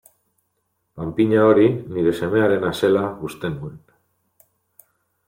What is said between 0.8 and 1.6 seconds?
Panpina